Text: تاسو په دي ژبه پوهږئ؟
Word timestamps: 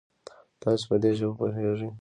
تاسو 0.61 0.83
په 0.89 0.95
دي 1.01 1.11
ژبه 1.19 1.33
پوهږئ؟ 1.37 1.89